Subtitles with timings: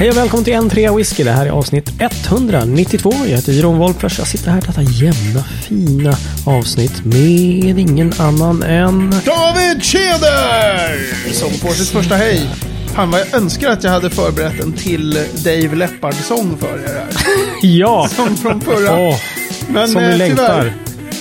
[0.00, 1.24] Hej och välkommen till en trea whisky.
[1.24, 3.12] Det här är avsnitt 192.
[3.12, 4.18] Jag heter Jeroen Wolffers.
[4.18, 6.16] Jag sitter här i detta jämna, fina
[6.46, 9.10] avsnitt med ingen annan än...
[9.10, 10.98] David Tjeder!
[11.32, 12.50] Som får sitt första hej.
[12.94, 15.12] Fan vad jag önskar att jag hade förberett en till
[15.44, 17.08] Dave Leppard-sång för er här.
[17.62, 18.08] Ja!
[18.08, 18.98] Som från förra.
[18.98, 19.16] Åh,
[19.68, 20.60] Men som vi eh, längtar.
[20.60, 20.74] tyvärr.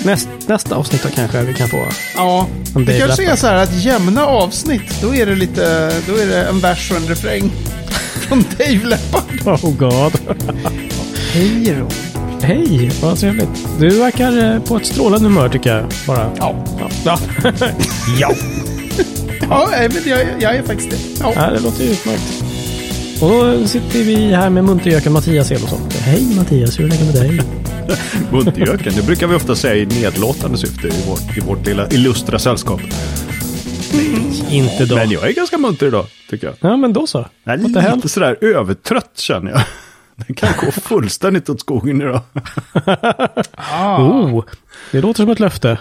[0.04, 1.86] Näst, nästa avsnitt då kanske vi kan få.
[2.16, 2.48] Ja,
[2.86, 6.43] det kanske är så här att jämna avsnitt, då är det lite, då är det
[6.43, 7.52] en vers och en refräng.
[8.29, 9.64] Från Dave Leppard.
[9.64, 10.14] Oh god.
[11.33, 11.92] Hej Jeroen.
[12.42, 13.50] Hej, vad trevligt.
[13.79, 15.86] Du verkar eh, på ett strålande humör tycker jag.
[16.07, 16.32] Bara.
[16.37, 16.65] Ja.
[17.06, 17.20] Ja.
[18.20, 18.32] ja.
[19.50, 20.97] Ja, nej, men jag, jag är faktiskt det.
[21.20, 21.34] Ja.
[21.36, 22.43] ja, det låter ju utmärkt.
[23.21, 25.79] Och då sitter vi här med muntergöken Mattias Elofsson.
[25.92, 27.42] Hej Mattias, hur är det med dig?
[28.32, 32.39] Muntergöken, det brukar vi ofta säga i nedlåtande syfte i vårt, i vårt lilla illustra
[32.39, 32.81] sällskap.
[34.50, 34.95] Inte då.
[34.95, 36.56] Men jag är ganska munter idag, tycker jag.
[36.72, 37.25] Ja, men då så.
[37.44, 37.95] Jag är the hell?
[37.95, 39.62] lite sådär övertrött känner jag.
[40.28, 42.22] Den kan gå fullständigt åt skogen idag.
[44.00, 44.44] Oh,
[44.92, 45.78] det låter som ett löfte.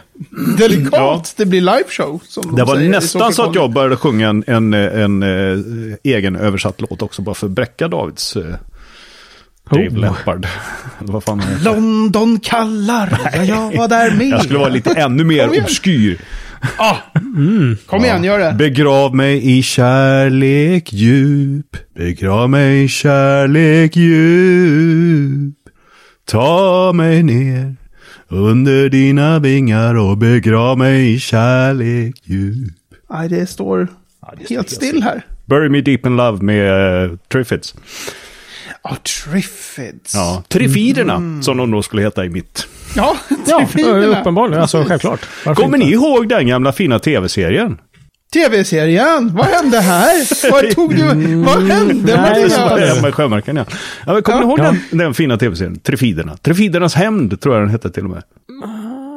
[0.59, 1.23] Delikat, Ja.
[1.37, 2.21] det blir liveshow.
[2.29, 5.59] Som de Det var säger nästan så att jag började sjunga en, en, en, eh,
[6.05, 8.55] egen översatt låt också, bara för att bräcka Davids eh,
[9.71, 9.99] Dave Oh.
[9.99, 10.47] Leppard.
[10.99, 11.65] Vad fan är det?
[11.65, 14.29] London kallar, ja, jag var där med.
[14.29, 16.21] Jag skulle vara lite ännu mer obskyr.
[16.77, 16.97] Ah.
[17.87, 18.55] Kom igen, gör det.
[18.59, 21.77] Begrav mig i kärlek djup.
[21.97, 25.55] Begrav mig i kärlek djup.
[26.25, 27.77] Ta mig ner
[28.29, 32.73] under dina vingar och begrav mig i kärlek djup.
[33.11, 33.89] Nej, det står
[34.49, 35.23] helt still här.
[35.47, 37.75] Bury me deep in love med uh, Triffids.
[38.83, 40.15] Ja, Triffids.
[40.15, 42.67] Ja, Trifiderna som de då skulle heta i mitt.
[42.97, 44.21] Ja, Ja, Triffiderna.
[44.21, 44.61] uppenbarligen.
[44.63, 45.21] Alltså självklart.
[45.47, 45.87] Varför Kommer inte?
[45.89, 47.79] ni ihåg den gamla fina tv-serien?
[48.33, 50.51] TV-serien, vad hände här?
[50.53, 51.05] Vad tog du?
[51.45, 52.55] Vad hände Nej, Mattias?
[52.97, 53.65] Ja, med sjömärken, ja.
[54.07, 54.45] ja kommer Ja.
[54.47, 54.65] ni ihåg Ja.
[54.91, 55.79] den, den fina tv-serien?
[55.79, 56.37] Trifiderna.
[56.37, 58.23] Trifidernas hämnd tror jag den hette till och med.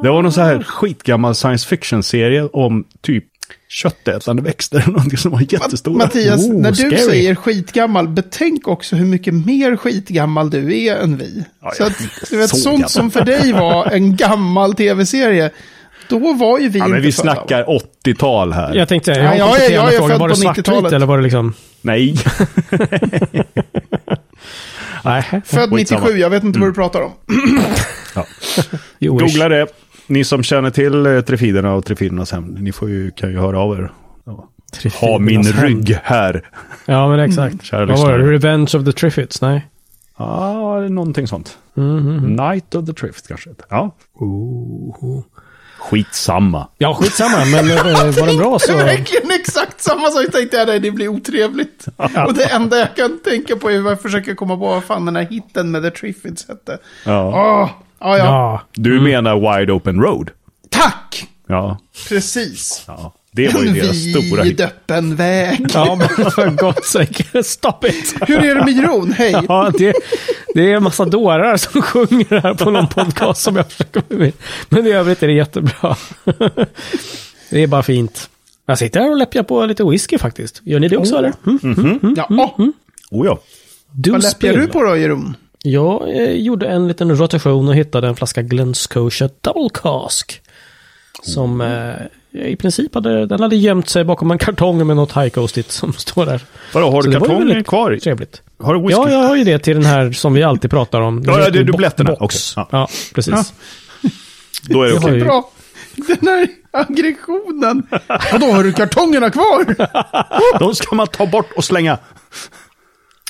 [0.02, 3.24] Det var någon så här skitgammal science fiction-serie om typ
[3.68, 5.98] köttätande växter eller någonting som var jättestora.
[5.98, 6.96] Mattias, Oh, när du scary.
[6.98, 11.44] säger skitgammal, betänk också hur mycket mer skitgammal du är än vi.
[11.62, 11.98] Ja, så jag att,
[12.30, 15.50] du vet, så sånt som för dig var en gammal tv-serie,
[16.08, 17.34] då var ju vi ja, inte men vi födda.
[17.34, 17.64] snackar
[18.04, 18.74] 80-tal här.
[18.74, 20.12] Jag tänkte, jag Ja, jag kompletterande jag är fråga.
[20.14, 20.92] född Var det på svartvitt 90-talet.
[20.92, 21.54] eller var det liksom...
[21.80, 22.14] Nej.
[25.04, 25.22] Nej.
[25.44, 26.00] Född Skitsamma.
[26.00, 27.12] 97, jag vet inte vad du pratar om.
[28.14, 28.26] Ja.
[29.00, 29.66] Googla det.
[30.06, 33.60] Ni som känner till eh, Trifiderna och Trifidernas hämnd, ni får ju, kan ju höra
[33.60, 33.92] av er.
[34.24, 34.48] Ja.
[35.00, 36.48] Ha min rygg här.
[36.86, 37.62] Ja, men exakt.
[37.64, 38.30] Kära Vad var det?
[38.32, 39.40] Revenge of the Triffids?
[39.42, 39.66] Nej.
[40.16, 41.58] Ja, någonting sånt.
[41.74, 42.36] Mhm.
[42.36, 43.50] Night of the Trift kanske.
[43.68, 43.94] Ja.
[45.78, 46.68] Skitsamma.
[46.78, 47.44] Ja, skitsamma.
[47.44, 48.72] Men eh, var den bra Det så...
[48.72, 50.32] är verkligen exakt samma sak.
[50.32, 51.86] tänkte jag, nej, det blir otrevligt.
[52.26, 55.04] Och det enda jag kan tänka på är hur jag försöker komma på vad fan
[55.04, 56.78] den här hitten med The Triffids hette.
[57.06, 57.24] Ja.
[57.62, 57.70] Åh,
[58.02, 58.24] ja, ja.
[58.24, 58.62] Ja.
[58.72, 60.30] Du menar Wide Open Road?
[60.70, 61.26] Tack!
[61.48, 61.78] Ja.
[62.08, 62.84] Precis.
[62.86, 63.14] ja.
[63.34, 64.52] Det var ju En deras stora hit.
[64.52, 65.66] vidöppen väg.
[65.74, 67.42] Ja, men för gott sake.
[67.42, 68.14] Stop it!
[68.26, 69.12] Hur är det med Jeroen?
[69.12, 69.34] Hej.
[69.48, 69.94] Ja, det,
[70.54, 74.32] det är en massa dårar som sjunger här på någon podcast som jag försöker med.
[74.68, 75.96] Men i övrigt är det jättebra.
[77.50, 78.28] Det är bara fint.
[78.66, 80.60] Jag sitter här och läppjar på lite whisky faktiskt.
[80.64, 81.32] Gör ni det också eller?
[81.46, 82.14] Mm.
[82.16, 82.68] Ja, åh,
[83.10, 83.38] Oh ja.
[83.92, 85.36] Du vad läppjar du på då, Jeroen?
[85.62, 90.40] Jag eh, gjorde en liten rotation och hittade en flaska Glen Scotia Double Cask.
[91.22, 91.94] Som eh,
[92.46, 96.26] i princip hade, den hade gömt sig bakom en kartong med något high-coastigt som står
[96.26, 96.40] där.
[96.74, 97.96] Vadå, har du kartongen kvar?
[98.02, 98.42] Trevligt.
[98.58, 98.92] Har du whisky?
[99.02, 101.22] Ja, jag har ju det till den här som vi alltid pratar om.
[101.26, 102.16] Ja, ja, det är dubbletterna.
[102.20, 102.56] box.
[102.56, 102.78] Okej, Ja.
[102.78, 102.88] ja.
[103.14, 103.52] precis.
[104.62, 105.14] Då är det okej.
[105.14, 105.50] ju- Bra.
[105.96, 107.82] Den här aggressionen.
[108.32, 109.64] Och då har du kartongerna kvar?
[110.58, 111.98] De ska man ta bort och slänga.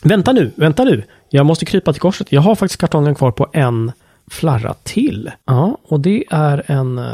[0.02, 1.04] Vänta nu, vänta nu.
[1.34, 2.32] Jag måste krypa till korset.
[2.32, 3.92] Jag har faktiskt kartongen kvar på en
[4.30, 5.30] flarra till.
[5.44, 6.98] Ja, och det är en...
[6.98, 7.04] Uh,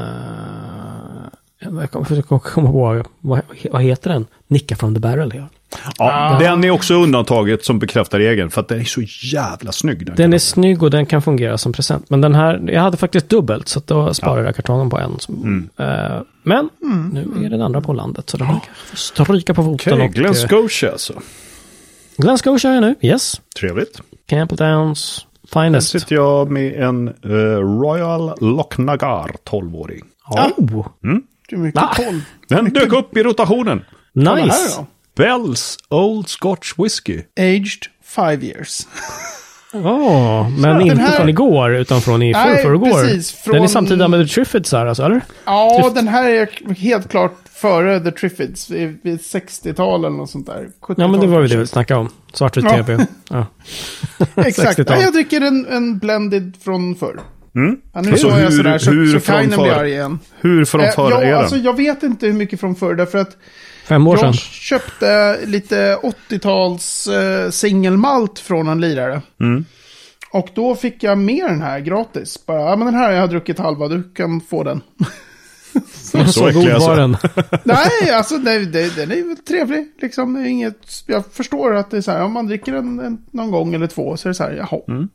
[1.59, 3.05] jag kommer komma på,
[3.71, 4.27] vad, heter den?
[4.47, 5.33] Nicka from the barrel.
[5.35, 5.49] Ja.
[5.99, 8.51] Ja, Den är också undantaget som bekräftar egen.
[8.51, 10.07] För att den är så jävla snygg.
[10.07, 12.11] Den, Den är snygg och den kan fungera som present.
[12.11, 15.19] Men den här, jag hade faktiskt dubbelt så då sparade jag kartongen på en.
[15.19, 15.87] Som, eh,
[16.43, 16.71] men
[17.13, 19.93] nu är den andra på landet så den här kan stryka på foten.
[19.95, 21.13] Okej, och, Glen eh, Scotia alltså.
[22.17, 23.41] Glen Scotia är nu, yes.
[23.61, 24.01] Trevligt.
[24.29, 25.89] Campbelldowns Här finest.
[25.91, 27.13] sitter jag med en eh,
[27.81, 30.05] Royal Lochnagar 12-åring.
[30.31, 30.87] Oh,
[31.49, 31.95] Du är mycket Ah.
[31.95, 32.21] koll.
[32.49, 33.85] Den dök upp i rotationen.
[34.15, 34.55] Det nice.
[34.77, 34.87] här?
[35.17, 37.23] Bells Old Scotch Whisky.
[37.41, 38.87] Aged five years.
[39.73, 43.03] Ja, men den inte här- från igår, utan från i Nej, förrgår.
[43.03, 45.21] precis, Den är samtida med The Triffids här, alltså, eller?
[45.45, 48.71] Ja, den här är helt klart före The Triffids.
[48.71, 50.69] Vid vid 60-tal eller något sånt där.
[50.81, 52.09] 70-tal Ja, men det var ju det vi snackade om.
[52.33, 52.71] Svartvit Ja.
[52.85, 53.07] tv.
[53.31, 53.47] Ja.
[54.37, 54.79] Exakt.
[54.79, 54.97] 60-tal.
[54.97, 57.21] Nej, jag dricker en, en blended från förr.
[57.55, 57.77] Mm.
[57.93, 59.81] Ja, nu såg Hur- jag sådär så, hur så från Kainen blir förr?
[59.81, 60.19] arg igen.
[60.41, 61.41] Hur från Eh, förra ja, eran?
[61.41, 63.37] alltså, jag vet inte hur mycket från förr, därför att
[63.89, 64.27] Fem år sedan.
[64.27, 65.99] jag köpte lite
[66.31, 69.23] 80-tals eh, singelmalt från en lirare.
[69.41, 69.65] Mm.
[70.31, 72.47] Och då fick jag med den här gratis.
[72.47, 74.81] Bara, ja men den här har jag druckit halva, du kan få den.
[75.93, 76.89] Så, så äcklig god alltså.
[76.89, 77.17] var den.
[77.65, 79.87] Nej, alltså nej, det, den är trevlig.
[80.01, 82.99] Liksom, det är inget, jag förstår att det är så här, om man dricker en,
[82.99, 84.81] en någon gång eller två så är det så här, jaha.
[84.89, 85.09] Mm.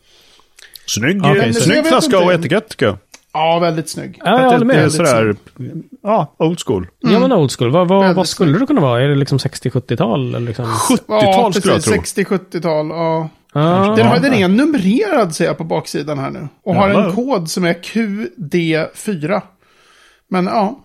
[0.87, 2.17] Snygg, okay, så snygg jag inte.
[2.17, 2.97] och etikett tycker jag.
[3.33, 4.19] Ja, väldigt snygg.
[4.25, 4.75] Ja, jag håller med.
[4.77, 5.35] det är sådär,
[6.03, 6.87] ja, old school.
[6.99, 7.71] Ja, men old school.
[7.71, 9.01] Vad, vad, vad skulle det kunna vara?
[9.03, 10.35] Är det liksom 60-70-tal?
[10.35, 10.65] eller Liksom?
[10.65, 11.93] 70-tal skulle jag tro.
[11.93, 13.29] 60-70-tal, ja.
[13.55, 16.47] Ah, Den, har, den är numrerad ser jag på baksidan här nu.
[16.63, 19.41] Och har en kod som är QD4.
[20.27, 20.79] Men ja,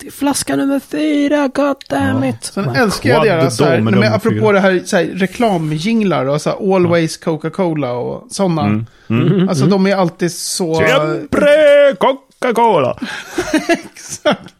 [0.00, 2.44] Det är flaska nummer fyra, goddammit.
[2.44, 2.80] sen Ja.
[2.82, 4.52] älskar jag deras, så här, men apropå fyra.
[4.52, 8.84] det här, så här reklamjinglar och så här, Always Coca-Cola och sådana.
[9.10, 9.48] Mm.
[9.48, 10.74] Alltså de är alltid så...
[10.74, 11.46] Siempre
[11.92, 12.98] Coca-Cola.
[13.68, 14.54] Exakt.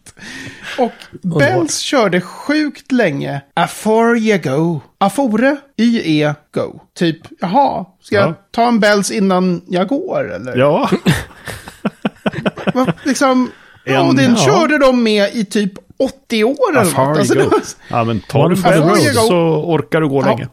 [0.77, 0.91] Och
[1.39, 3.41] Bells körde sjukt länge.
[3.53, 4.81] Afore you go.
[4.97, 6.79] Afore, YE, go.
[6.97, 8.33] Typ, jaha, ska jag Ja.
[8.51, 10.57] ta en Bells innan jag går eller?
[10.57, 10.89] Ja,
[13.03, 13.51] liksom,
[13.85, 14.45] ja, och En- den ja.
[14.45, 17.17] körde de med i typ 80 år eller något.
[17.17, 19.27] Alltså, var, ja men tar du Bells road.
[19.27, 20.25] så orkar du gå Ja.
[20.27, 20.47] länge.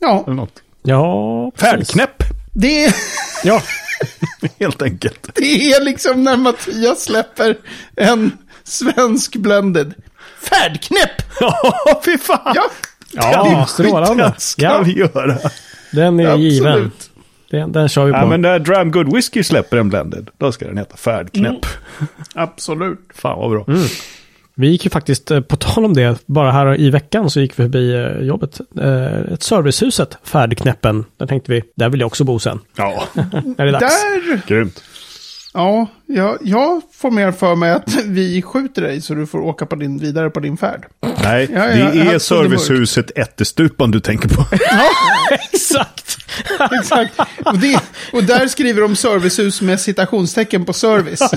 [0.00, 0.62] ja, Eller något.
[0.82, 1.52] Ja.
[1.56, 2.22] Färdknäpp,
[2.54, 2.94] det är,
[3.44, 3.62] ja.
[4.60, 5.28] Helt enkelt.
[5.34, 7.56] det är liksom när Mattias släpper
[7.96, 8.32] en
[8.64, 9.94] svensk blended.
[10.42, 11.22] Färdknäpp!
[11.40, 12.52] Ja, fy fan.
[12.54, 12.70] Ja,
[13.12, 14.24] Ja, strålande.
[14.34, 15.38] Det ska Ja, vi göra.
[15.92, 16.66] den är given.
[16.72, 17.10] absolut.
[17.50, 18.18] Den, den kör vi på.
[18.18, 21.66] Ja, men när Dram Good Whiskey släpper en blended, då ska den heta Färdknäpp.
[22.34, 22.98] Absolut.
[23.14, 23.64] Fan vad bra.
[24.60, 27.52] Vi gick ju faktiskt, eh, på tal om det, bara här i veckan så gick
[27.52, 28.60] vi förbi eh, jobbet.
[28.80, 31.04] Eh, Ett servicehuset, Färdknäppen.
[31.16, 32.60] Där tänkte vi, där vill jag också bo sen.
[32.76, 33.04] Ja,
[33.56, 34.04] det är dags.
[34.04, 34.82] Där grymt.
[35.54, 39.66] Ja, jag, jag får mer för mig att vi skjuter dig så du får åka
[39.66, 40.86] på din, vidare på din färd.
[41.22, 44.44] Nej, Ja, ja, det jag är hade servicehuset Ättestupan du tänker på.
[45.52, 46.16] Exakt!
[46.80, 47.18] Exakt.
[47.44, 47.80] Och, det,
[48.12, 51.34] och där skriver de servicehus med citationstecken på service.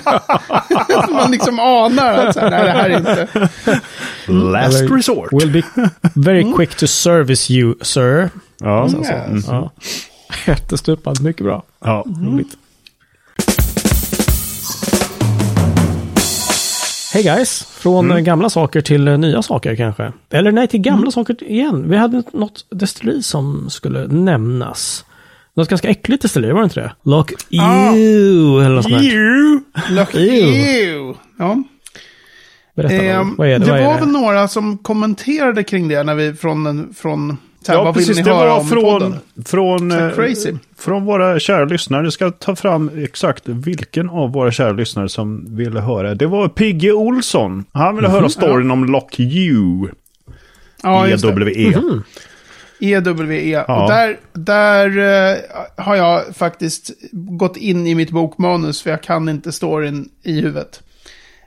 [1.09, 3.27] Man liksom anar att så här, nej, det här är inte...
[4.27, 5.29] Last resort.
[5.33, 5.63] Will be
[6.15, 8.29] very quick to service you, sir.
[8.59, 9.09] Ja, Yes.
[9.09, 9.43] mm.
[9.47, 9.71] Ja.
[10.47, 11.63] Jättestupad, mycket bra.
[11.85, 12.05] ja.
[12.21, 12.57] Roligt.
[17.13, 17.63] Hej guys!
[17.65, 20.11] Från eh, gamla saker till eh, nya saker kanske.
[20.29, 21.89] Eller nej, till gamla saker igen.
[21.89, 25.05] Vi hade något destilleri som skulle nämnas.
[25.53, 26.91] Något ganska äckligt destilleri, var det inte det?
[27.03, 27.31] Lock
[27.61, 27.93] Ah.
[27.95, 29.91] Ew, eller något sånt där.
[29.95, 31.13] Look, Ew.
[31.39, 31.63] Ja.
[32.75, 33.65] Berätta, Ehm, vad är det?
[33.65, 33.99] det vad är var det?
[33.99, 36.93] väl några som kommenterade kring det när vi från...
[36.93, 37.37] från
[37.67, 38.09] här, Ja, vad precis.
[38.09, 39.15] vill ni Det höra var från,
[39.45, 42.03] från, eh, från våra kära lyssnare.
[42.03, 46.15] Jag ska ta fram exakt vilken av våra kära lyssnare som ville höra.
[46.15, 47.65] Det var Pigge Olsson.
[47.71, 49.87] Han ville höra storyn om Lock You.
[50.83, 51.29] Ja, just det.
[51.31, 52.01] EWE.
[52.79, 53.49] EWE.
[53.49, 53.83] Ja.
[53.83, 55.37] Och där, där eh,
[55.85, 60.81] har jag faktiskt gått in i mitt bokmanus för jag kan inte storyn i huvudet.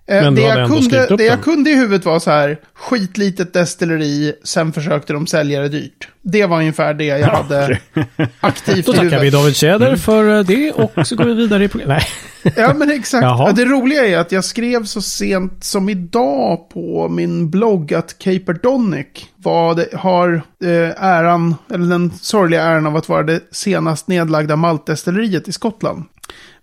[0.07, 3.53] Eh, Men det, jag ändå kunde, det jag kunde i huvudet var så här, skitlitet
[3.53, 6.09] destilleri, sen försökte de sälja det dyrt.
[6.23, 7.79] Det var ungefär det jag hade
[8.41, 9.33] aktivt Då i tackar vi huvudet.
[9.33, 12.03] David Tjäder för eh, det och så går vi vidare i programmet.
[12.57, 13.23] Ja, men exakt.
[13.23, 13.47] Jaha.
[13.49, 18.19] Ja, det roliga är att jag skrev så sent som idag på min blogg att
[18.19, 19.07] Caperdonic
[19.37, 24.57] var det, har eh, äran, eller den sorgliga äran av att vara det senast nedlagda
[24.57, 26.05] maltdestilleriet i Skottland.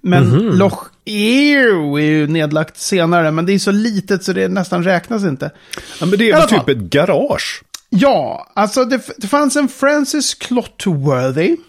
[0.02, 0.58] Men Mhm.
[0.58, 5.24] Loch Ew är ju nedlagt senare, men det är så litet så det nästan räknas
[5.24, 5.52] inte.
[6.00, 7.64] Ja, men det är väl typ ett garage.
[7.90, 11.58] Ja, alltså det, det fanns en Francis Clotworthy.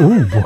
[0.00, 0.44] Oh.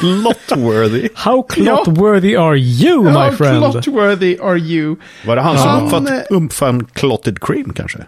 [0.00, 1.08] Lotworthy.
[1.14, 3.64] How clot-worthy are you, my How friend?
[3.64, 4.96] Clotworthy are you?
[5.26, 7.98] Var det han som Han, uppfann, eh, uppfann clotted cream kanske?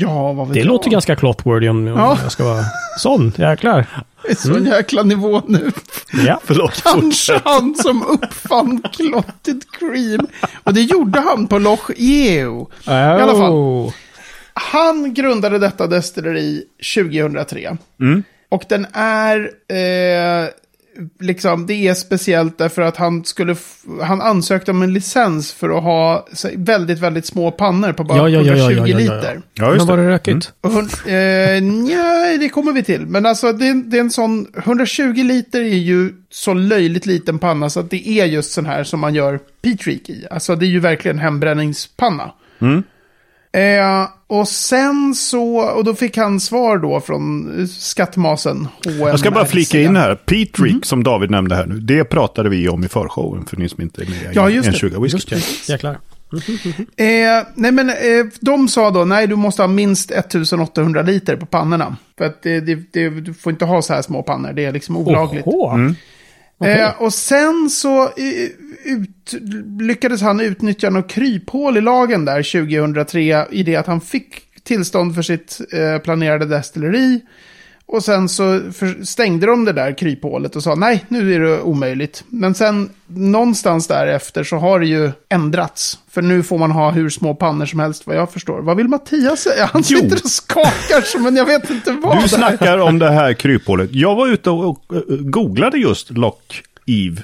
[0.00, 0.66] Ja, vad vet Det jag.
[0.66, 2.18] låter ganska clot-worthy om, om Ja.
[2.22, 2.64] jag ska vara
[2.98, 3.32] sån.
[3.36, 3.86] Jäklar.
[4.22, 5.72] Det är så en jäkla nivå nu.
[6.26, 6.40] Ja.
[6.44, 7.42] Förlåt, Kanske fortsätt.
[7.44, 10.26] han som uppfann clotted cream.
[10.64, 12.66] Och det gjorde han på Loch Ew.
[12.86, 13.92] I alla fall.
[14.54, 16.62] Han grundade detta destilleri
[16.96, 17.76] 2003.
[18.48, 20.48] Och den är eh,
[21.20, 23.56] liksom, det är speciellt därför att han skulle,
[24.02, 26.26] han ansökte om en licens för att ha
[26.56, 28.98] väldigt, väldigt små pannor på bara Ja, ja, ja, ja, 120 ja, ja, ja.
[28.98, 29.40] liter.
[29.54, 30.02] Ja, Men just var det.
[30.02, 30.52] det rökigt?
[30.62, 33.06] Hon, eh, nja, det kommer vi till.
[33.06, 37.38] Men alltså det, är- det är en sån, 120 liter är ju så löjligt liten
[37.38, 40.26] panna så att det är just sån här som man gör Peatreak i.
[40.30, 42.30] Alltså det är ju verkligen hembränningspanna.
[43.52, 48.68] Eh, och sen så, och då fick han svar då från skattmasen.
[48.98, 50.14] Jag ska bara flika in här.
[50.14, 50.62] Pete.
[50.62, 51.74] Rick som David nämnde här nu.
[51.74, 54.66] Det pratade vi om i förshowen för ni som inte är med Ja, i just
[54.66, 54.78] en det.
[54.78, 55.16] 20 whisky.
[55.34, 55.72] Just det.
[55.72, 55.98] Jäklar.
[56.96, 57.94] Eh, nej men eh,
[58.40, 61.96] de sa då, nej du måste ha minst 1800 liter på pannorna.
[62.18, 64.72] För att det, det, det, du får inte ha så här små pannor, det är
[64.72, 65.46] liksom olagligt.
[65.46, 65.94] Oho.
[66.58, 66.80] Okay.
[66.80, 68.10] Eh, och sen så
[68.84, 69.34] ut,
[69.80, 75.14] lyckades han utnyttja något kryphål i lagen där 2003 i det att han fick tillstånd
[75.14, 77.20] för sitt eh, planerade destilleri.
[77.88, 78.60] Och sen så
[79.04, 82.24] stängde de det där kryphålet och sa nej, nu är det omöjligt.
[82.28, 85.98] Men sen någonstans därefter så har det ju ändrats.
[86.10, 88.60] För nu får man ha hur små pannor som helst vad jag förstår.
[88.62, 89.70] Vad vill Mattias säga?
[89.72, 89.98] Han Jo.
[89.98, 92.22] sitter och skakar som men jag vet inte vad.
[92.22, 93.90] Du snackar om det här kryphålet.
[93.92, 94.78] Jag var ute och, och
[95.08, 97.22] googlade just Lock Eve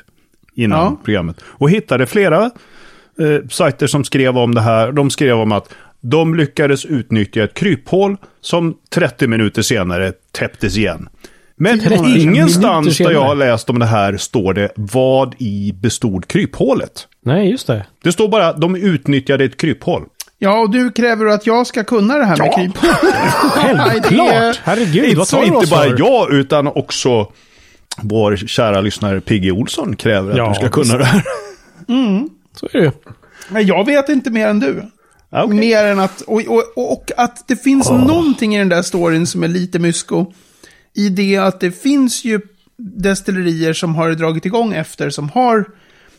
[0.55, 0.97] innan Ja.
[1.05, 1.37] programmet.
[1.45, 2.45] Och hittade flera
[3.19, 4.93] eh, sajter som skrev om det här.
[4.93, 5.69] De skrev om att
[6.03, 11.09] de lyckades utnyttja ett kryphål som 30 minuter senare täpptes igen.
[11.57, 15.73] Men 30 minuter ingenstans där jag har läst om det här står det vad i
[15.73, 17.09] bestod kryphålet.
[17.25, 17.87] Nej, just det.
[18.03, 20.03] Det står bara de utnyttjade ett kryphål.
[20.39, 22.53] Ja, och du kräver att jag ska kunna det här med Ja.
[22.57, 22.91] kryphål.
[23.51, 24.61] Självklart!
[24.65, 25.97] Herregud, vad Så tar du inte bara för?
[25.99, 27.33] jag utan också
[28.03, 31.23] vår kära lyssnare Piggy Olsson kräver att Ja, du ska kunna det här.
[32.57, 32.91] Så är det ju.
[33.51, 34.83] Nej, jag vet inte mer än du.
[35.33, 35.59] Ja, okej.
[35.59, 39.43] Mer än att, och, och, och att det finns någonting i den där storyn som
[39.43, 40.33] är lite mysko.
[40.95, 42.41] I det att det finns ju
[42.79, 45.65] destillerier som har dragit igång efter som har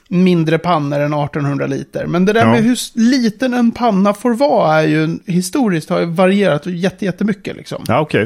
[0.10, 2.06] mindre pannor än 1800 liter.
[2.06, 2.52] Men det där Ja.
[2.52, 7.56] med hur liten en panna får vara är ju historiskt har ju varierat jätte, jättemycket
[7.56, 7.84] liksom.
[7.88, 8.22] Ja, okej.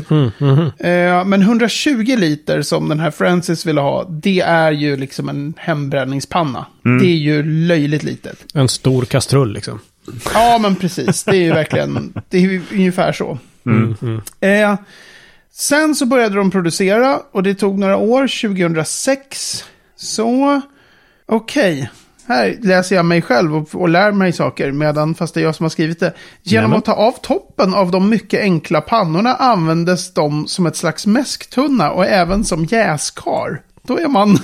[0.79, 5.53] Eh, men 120 liter som den här Francis ville ha, det är ju liksom en
[5.57, 6.65] hembränningspanna.
[7.01, 8.45] Det är ju löjligt litet.
[8.53, 9.79] En stor kastrull liksom.
[10.33, 11.23] Ja, men precis.
[11.23, 13.37] Det är ju verkligen, det är ju ungefär så.
[14.39, 14.75] Eh,
[15.51, 19.63] sen så började de producera och det tog några år, 2006.
[19.95, 20.61] Så,
[21.25, 21.89] okej.
[22.27, 25.55] Här läser jag mig själv och, och lär mig saker medan, fast det är jag
[25.55, 26.13] som har skrivit det.
[26.43, 26.77] Genom Nämen.
[26.77, 31.91] att ta av toppen av de mycket enkla pannorna användes de som ett slags mäsktunna
[31.91, 33.61] och även som jäskar.
[33.83, 34.39] Då är man...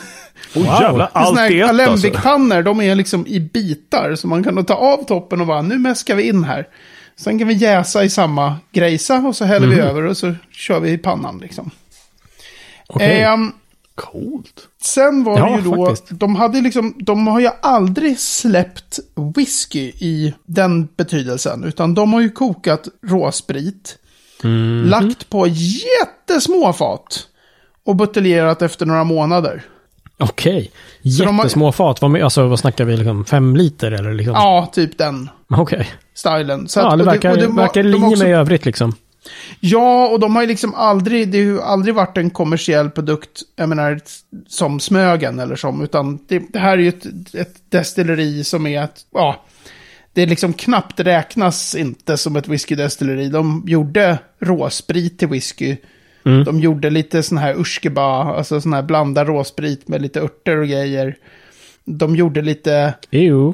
[0.56, 0.82] Oh, Wow.
[0.82, 2.62] jävlar, allt här i ett alltså.
[2.64, 4.16] de är liksom i bitar.
[4.16, 6.68] Så man kan då ta av toppen och bara, nu mäskar vi in här.
[7.16, 10.80] Sen kan vi jäsa i samma grejsa och så häller vi över och så kör
[10.80, 11.72] vi i pannan liksom.
[12.88, 13.22] Okej.
[13.22, 13.52] Ehm,
[13.96, 14.68] Coolt.
[14.84, 16.20] sen var Ja, det ju då, faktiskt.
[16.20, 19.00] de hade liksom, de har ju aldrig släppt
[19.36, 21.64] whisky i den betydelsen.
[21.64, 23.98] Utan de har ju kokat råsprit,
[24.44, 24.86] Mm.
[24.90, 27.28] lagt på jättesmå fat
[27.86, 29.64] och buteljerat efter några månader.
[30.17, 30.72] Okej.
[31.01, 32.01] De har- Jättesmå fat.
[32.01, 32.98] Vad, alltså, vad snackar vi?
[32.98, 34.34] Liksom, fem liter eller liksom?
[34.34, 35.89] Ja, typ den Okej.
[36.13, 36.67] stilen.
[36.67, 38.96] Så Ja, att- det och verkar, och verkar i linje också- med övrigt liksom.
[39.60, 43.41] Ja, och de har ju liksom aldrig, det har ju aldrig varit en kommersiell produkt,
[43.55, 44.00] jag menar,
[44.48, 48.84] som Smögen eller som, utan det, det här är ju ett, ett destilleri som är
[48.84, 49.43] ett, ja,
[50.13, 53.29] det är liksom knappt räknas inte som ett whiskydestilleri.
[53.29, 55.77] De gjorde råsprit till whisky.
[56.25, 56.44] Mm.
[56.44, 60.68] De gjorde lite sån här urskeba, alltså sån här blanda råsprit med lite örter och
[60.68, 61.18] grejer.
[61.86, 62.94] De gjorde lite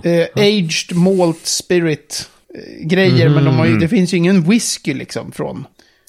[0.03, 5.31] eh, aged malt spirit eh, grejer, men de ju, det finns ju ingen whisky liksom
[5.31, 5.65] från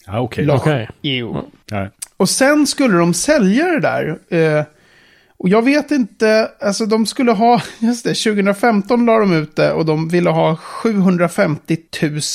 [0.06, 0.44] Ja, okej.
[0.44, 0.68] Loch.
[1.02, 1.50] Eo.
[1.70, 1.90] Nej.
[2.16, 4.18] Och sen skulle de sälja det där.
[4.28, 4.64] Eh,
[5.36, 9.72] och jag vet inte, alltså de skulle ha, just det, 2015 la de ut det
[9.72, 11.76] och de ville ha 750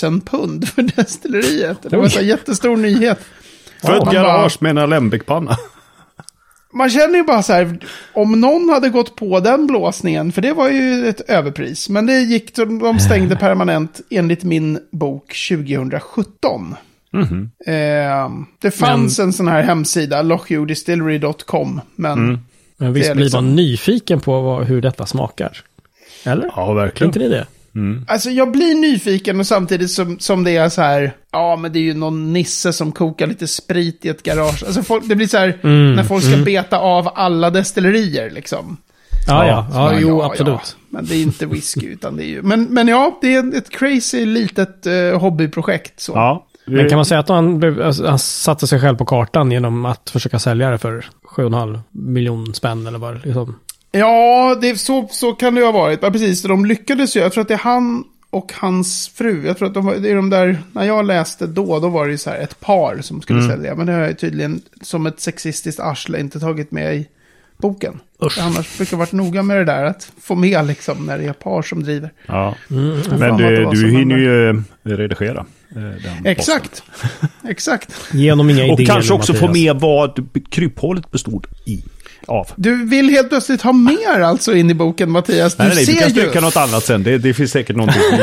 [0.03, 1.77] 000 pund för destilleriet.
[1.82, 3.20] Det var en jättestor nyhet.
[3.86, 5.58] För ett garage med en alembikpanna.
[6.74, 7.77] Man känner ju bara så här,
[8.13, 12.20] om någon hade gått på den blåsningen, för det var ju ett överpris, men det
[12.20, 16.75] gick, de stängde permanent enligt min bok 2017.
[17.68, 18.30] Eh,
[18.62, 22.39] det fanns en sån här hemsida, lochudistillery.com, men Men
[22.77, 25.58] Det visst blir liksom- man nyfiken på vad, hur detta smakar?
[26.25, 26.51] Eller?
[26.56, 27.10] Ja, verkligen.
[27.10, 28.12] inte det det?
[28.12, 31.79] Alltså jag blir nyfiken och samtidigt som, som det är så här, ja men det
[31.79, 34.63] är ju någon nisse som kokar lite sprit i ett garage.
[34.65, 35.60] Alltså folk, det blir så här,
[35.96, 38.77] när folk ska beta av alla destillerier liksom.
[39.27, 39.67] Ja, ja.
[39.74, 40.53] ja, Ja, jo, ja, absolut.
[40.53, 40.79] ja.
[40.89, 43.70] Men det är inte whisky utan det är ju, men, men ja, det är ett
[43.70, 46.12] crazy litet eh, hobbyprojekt så.
[46.12, 46.48] Ja.
[46.67, 50.10] Men kan man säga att han, alltså, han satte sig själv på kartan genom att
[50.10, 51.05] försöka sälja det för
[51.36, 53.55] 7,5 miljon spänn eller vad liksom.
[54.00, 56.00] Ja, det, så, så kan det ju ha varit.
[56.02, 56.42] Ja, precis.
[56.42, 57.20] De lyckades ju.
[57.20, 59.46] Jag tror att det är han och hans fru.
[59.48, 62.06] Jag tror att de, var- det är de där, när jag läste då, då var
[62.06, 63.52] det ju så här ett par som skulle Mm.
[63.52, 63.75] sälja.
[63.75, 67.08] Men det har jag tydligen som ett sexistiskt arsle inte tagit med i
[67.58, 68.00] boken.
[68.24, 68.40] Usch.
[68.42, 71.34] Annars brukar jag varit noga med det där, att få med liksom när det är
[71.34, 72.14] par som driver.
[72.28, 72.56] Ja.
[72.72, 73.02] Mm.
[73.04, 76.25] Fan Men du, du hinner ju eh, redigera eh, den.
[76.25, 76.84] Exakt.
[77.50, 77.94] Exakt.
[78.14, 78.86] Genom inga Och idéer.
[78.88, 81.84] kanske också få med vad kryphålet bestod i
[82.27, 82.48] av.
[82.55, 85.55] Du vill helt plötsligt ha mer alltså in i boken, Mattias.
[85.55, 87.03] Du nej, nej, ser du kan stryka något annat sen.
[87.03, 88.17] Det, det finns säkert någonting i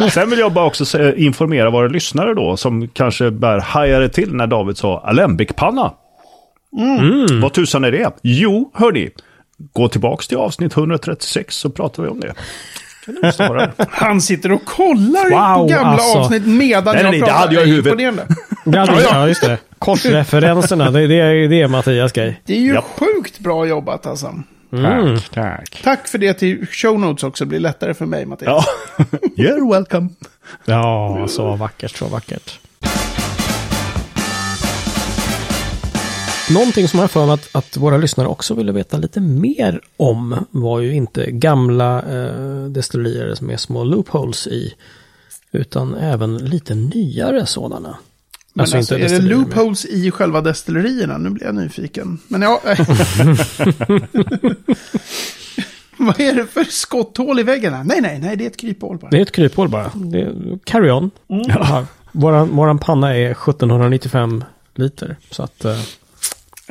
[0.00, 4.34] som Sen vill jag bara också informera våra lyssnare då, som kanske bär hajare till
[4.34, 5.92] när David sa alembicpanna.
[6.78, 6.98] Mm.
[6.98, 7.40] Mm.
[7.40, 8.10] Vad tusan är det?
[8.22, 9.10] Jo, hörni,
[9.72, 12.34] gå tillbaka till avsnitt 136 så pratar vi om det.
[13.04, 13.20] Kan du
[13.58, 13.72] det?
[13.90, 16.18] Han sitter och kollar Wow, på gamla alltså.
[16.18, 17.40] avsnitt medan Nej, jag nej, det pratar.
[17.40, 18.14] hade jag i huvudet.
[18.64, 19.58] Ja, det- just det.
[19.78, 22.40] Korsreferenserna, det, det, är- det är Mattias grej.
[22.46, 22.84] Det är ju Ja.
[22.98, 24.26] sjukt bra jobbat alltså.
[24.72, 25.16] Mm.
[25.16, 25.80] Tack, tack.
[25.84, 27.44] Tack för det till show notes också.
[27.46, 28.64] blir lättare för mig, Mattias.
[28.96, 29.04] Ja,
[29.36, 30.08] you're welcome.
[30.64, 32.58] Ja, så vackert, så vackert.
[36.50, 40.46] Någonting som jag för mig att, att våra lyssnare också ville veta lite mer om
[40.50, 44.74] var ju inte gamla eh, destillerier som är små loopholes i,
[45.52, 47.96] utan även lite nyare sådana.
[48.54, 51.18] Men alltså, är det loopholes i själva destillerierna?
[51.18, 52.18] Nu blir jag nyfiken.
[52.28, 52.60] Men ja...
[55.96, 57.82] Vad är det för skotthål i väggarna?
[57.82, 59.10] Nej, nej, nej, det är ett kryphål bara.
[59.10, 59.90] Det är ett kryphål bara.
[59.94, 61.10] Det är, carry on.
[61.26, 64.44] Ja, våran, våran panna är 1795
[64.74, 65.16] liter.
[65.30, 65.80] Så att, eh,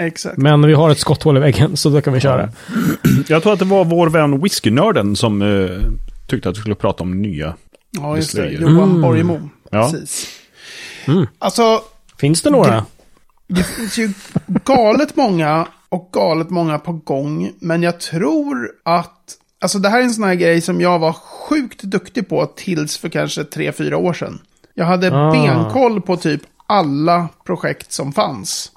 [0.08, 0.38] Exakt.
[0.38, 2.50] men vi har ett skotthål i väggen så då kan vi köra.
[3.28, 5.70] Jag tror att det var vår vän whiskynörden som eh,
[6.28, 7.56] tyckte att vi skulle prata om nya.
[7.92, 8.50] Ja, just det.
[8.50, 9.02] Johan Mm.
[9.02, 9.40] Borgemo.
[9.72, 9.90] Ja.
[9.92, 10.28] Precis.
[11.06, 11.28] Mm.
[11.40, 11.82] Alltså,
[12.18, 12.86] Finns det några?
[13.48, 14.14] Det finns ju
[14.66, 17.52] galet många och galet många på gång.
[17.60, 19.18] Men jag tror att...
[19.62, 22.98] Alltså det här är en sån här grej som jag var sjukt duktig på tills
[22.98, 24.40] för kanske tre fyra år sedan.
[24.74, 25.32] Jag hade Ah.
[25.32, 28.72] benkoll på typ alla projekt som fanns.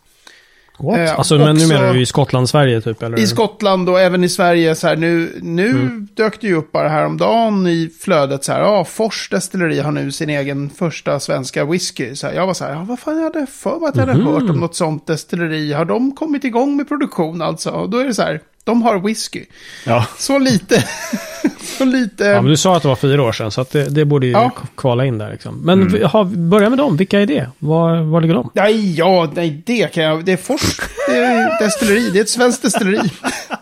[0.78, 0.99] What?
[0.99, 3.02] Eh, alltså, men nu menar du i Skottland, Sverige typ?
[3.02, 3.19] Eller?
[3.19, 6.09] I Skottland och även i Sverige så här nu, nu Mm.
[6.14, 10.12] dök det ju upp bara häromdagen i flödet så här, ja, Fors destilleri har nu
[10.12, 12.14] sin egen första svenska whisky.
[12.14, 14.07] Så här, jag var så här, ja, vad fan jag hade för mig att jag
[14.07, 14.26] hade Mhm.
[14.33, 15.72] hört om något sånt destilleri.
[15.72, 17.70] Har de kommit igång med produktion alltså?
[17.70, 19.44] Och då är det så här, de har whisky.
[19.87, 20.85] Ja, Så lite,
[21.79, 22.24] så lite.
[22.24, 24.27] Ja, men du sa att det var fyra år sedan, så att det, det borde
[24.27, 24.50] ju Ja.
[24.77, 25.31] kvala in där.
[25.33, 25.61] Liksom.
[25.64, 26.96] Men vi har, börja med dem.
[26.96, 27.50] Vilka är det?
[27.59, 28.50] Var, var ligger de?
[28.55, 30.24] Nej, ja, nej, det kan jag.
[30.24, 30.77] Det är Fors.
[31.09, 32.11] Det är destilleri.
[32.11, 33.11] Det är ett svenskt destilleri.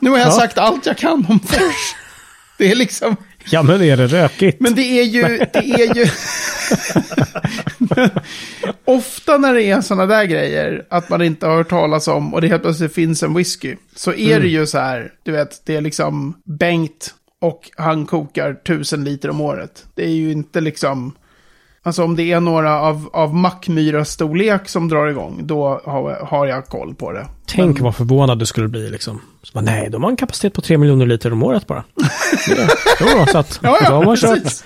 [0.00, 0.32] Nu har jag Ja.
[0.32, 1.94] sagt allt jag kan om Fors.
[2.58, 3.16] Det är liksom...
[3.50, 4.60] Ja, men är det rökigt?
[4.60, 5.22] Men det är ju...
[5.52, 6.06] Det är ju...
[8.84, 12.40] Ofta när det är sådana där grejer, att man inte har hört talas om och
[12.40, 15.76] det helt plötsligt finns en whisky, så är det ju så här, du vet, det
[15.76, 19.86] är liksom Bengt och han kokar tusen liter om året.
[19.94, 21.12] Det är ju inte liksom...
[21.84, 26.66] Alltså om det är några av, av Mackmyra-storlek som drar igång, då har, har jag
[26.66, 27.26] koll på det.
[27.46, 29.20] Tänk vad förvånad du skulle bli liksom.
[29.42, 31.84] Så bara, nej, de har en kapacitet på tre miljoner liter om året bara.
[32.48, 32.68] Det,
[33.00, 34.64] jo, så att, Ja, de, ja, har kört, precis.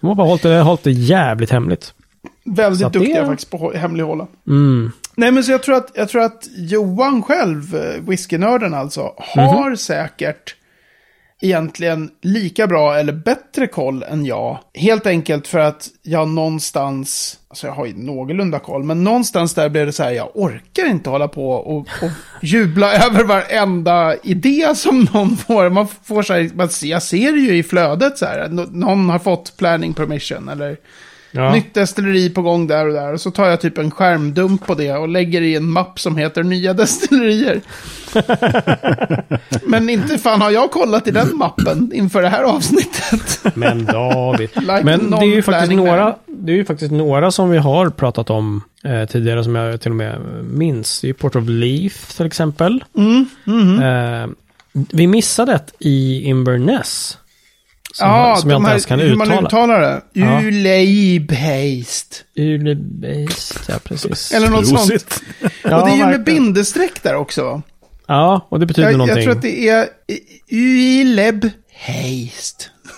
[0.00, 1.94] de har bara hållit det, hållit det jävligt hemligt.
[2.44, 4.26] Väldigt att det- duktiga faktiskt på hemlighålla.
[4.46, 4.92] Mm.
[5.14, 9.74] Nej, men så jag tror att, jag tror att Johan själv, eh, whiskynörden alltså, har
[9.76, 10.54] säkert
[11.40, 14.58] egentligen lika bra eller bättre koll än jag.
[14.74, 19.68] Helt enkelt för att jag någonstans, alltså jag har ju någorlunda koll, men någonstans där
[19.68, 22.10] blev det så här, jag orkar inte hålla på och, och
[22.42, 25.70] jubla över varenda idé som någon får.
[25.70, 29.18] Man får så här, man jag ser det ju i flödet så här, någon har
[29.18, 30.76] fått planning permission eller
[31.38, 31.52] Ja.
[31.52, 33.12] Nytt destilleri på gång där och där.
[33.12, 36.16] Och så tar jag typ en skärmdump på det och lägger i en mapp som
[36.16, 37.60] heter nya destillerier.
[39.66, 43.40] Men inte fan har jag kollat i den mappen inför det här avsnittet.
[43.54, 44.50] Men David.
[44.54, 46.14] Like Men det är ju faktiskt några, man.
[46.26, 49.90] det är ju faktiskt några som vi har pratat om eh, tidigare som jag till
[49.90, 51.00] och med minns.
[51.00, 52.84] Det är ju Port of Leaf till exempel.
[52.96, 53.82] Mm, mhm.
[53.82, 54.28] Eh,
[54.72, 57.18] vi missade ett i Inverness.
[57.98, 59.46] Som, Ja, som jag inte här, ens kan hur man uttala.
[59.48, 60.00] uttalar det.
[60.12, 60.42] Ja.
[60.42, 62.24] Uleibheist.
[62.36, 64.32] Ulebased, ja precis.
[64.32, 64.90] Eller något sånt.
[64.90, 65.22] Prosit.
[65.64, 67.42] ja, och det är ju med bindestreck där också.
[67.44, 67.62] va?
[68.06, 69.16] Ja, och det betyder Jag, någonting.
[69.16, 69.86] jag tror att det är
[70.50, 72.70] Uilebheist.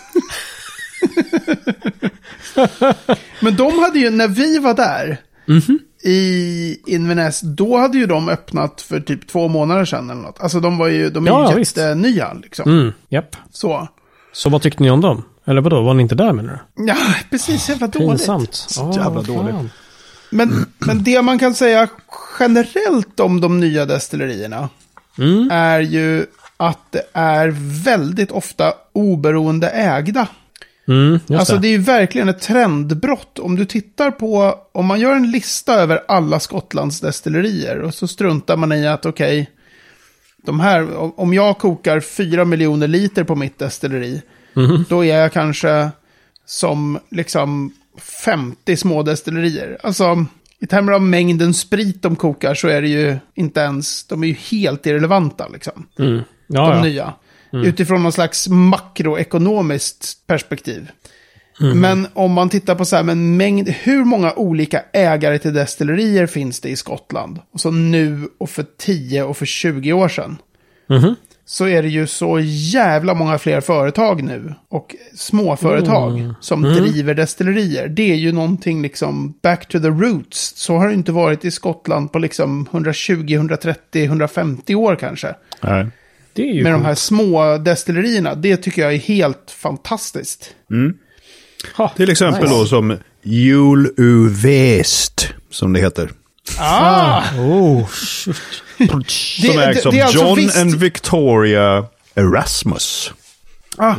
[3.40, 5.78] Men de hade ju, när vi var där Mhm.
[6.04, 10.40] i Inverness, då hade ju de öppnat för typ två månader sedan eller något.
[10.40, 12.70] Alltså de var ju, de är Ja, ju jättenya liksom.
[12.70, 13.36] Mm, japp.
[13.52, 13.88] Så.
[14.32, 15.24] Så vad tyckte ni om dem?
[15.44, 16.86] Eller vadå, var ni inte där menar du?
[16.86, 16.96] Ja,
[17.30, 17.68] precis.
[17.68, 18.08] Jävla dåligt.
[18.08, 18.66] Pinsamt.
[18.76, 19.36] Ja, jävla fan.
[19.36, 19.70] dåligt.
[20.30, 21.88] Men, men det man kan säga
[22.40, 24.68] generellt om de nya destillerierna
[25.18, 25.48] Mm.
[25.52, 27.48] är ju att det är
[27.84, 30.26] väldigt ofta oberoende ägda.
[30.88, 31.60] Mm, just Alltså det.
[31.60, 33.38] det är ju verkligen ett trendbrott.
[33.38, 38.08] Om du tittar på, om man gör en lista över alla Skottlands destillerier och så
[38.08, 39.50] struntar man i att okej,
[40.42, 44.22] de här, om jag kokar 4 miljoner liter på mitt destilleri,
[44.54, 44.84] Mhm.
[44.88, 45.90] då är jag kanske
[46.46, 47.72] som liksom
[48.24, 49.78] 50 små destillerier.
[49.82, 50.24] Alltså,
[50.58, 54.28] i termer av mängden sprit de kokar så är det ju inte ens, de är
[54.28, 56.20] ju helt irrelevanta liksom Mm.
[56.46, 56.82] Ja, de ja.
[56.82, 57.12] nya.
[57.52, 60.90] Utifrån någon slags makroekonomiskt perspektiv.
[61.60, 66.26] Men om man tittar på så här, men mängd, hur många olika ägare till destillerier
[66.26, 67.38] finns det i Skottland?
[67.52, 70.36] Och så nu och för 10 och för 20 år sedan.
[70.88, 71.14] Mhm.
[71.44, 74.54] Så är det ju så jävla många fler företag nu.
[74.68, 77.88] Och småföretag som driver destillerier.
[77.88, 80.52] Det är ju någonting liksom back to the roots.
[80.56, 85.86] Så har det inte varit i Skottland på liksom 120, 130, 150 år kanske Nej.
[86.32, 86.86] Det är ju med de coolt.
[86.86, 88.34] här små destillerierna.
[88.34, 90.54] Det tycker jag är helt fantastiskt.
[91.76, 92.54] Ha, Till exempel nice.
[92.54, 93.90] då som Jul
[94.30, 96.10] Väst, som det heter.
[96.58, 97.22] Ah!
[97.38, 98.36] Oh, shit.
[98.78, 99.04] Som
[99.42, 103.12] Det- ägs av alltså John visst- and Victoria Erasmus.
[103.76, 103.94] ah.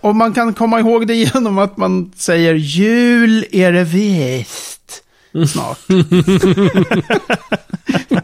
[0.00, 5.02] Och man kan komma ihåg det genom att man säger jul är det visst.
[5.52, 5.78] Snart.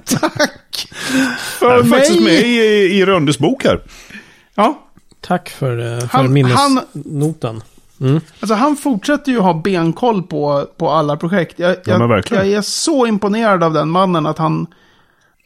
[0.04, 0.88] Tack!
[1.58, 2.56] För Han är faktiskt med mig.
[2.56, 3.80] i, i Röndes bok här.
[4.54, 4.86] Ja,
[5.20, 7.62] Tack för, eh, för Han- minnesnoten.
[8.00, 8.20] Mm.
[8.40, 11.58] alltså han fortsätter ju ha benkoll på, på alla projekt.
[11.58, 14.66] Jag, jag, jag är så imponerad av den mannen att han...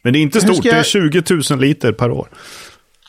[0.01, 2.27] Men det är inte stort, ska det är jag- 20 000 liter per år.